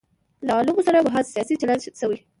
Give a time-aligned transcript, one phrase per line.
[0.45, 2.17] له علومو سره محض سیاسي چلند شوی.